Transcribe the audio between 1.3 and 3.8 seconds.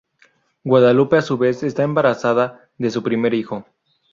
vez está embarazada de su primer hijo.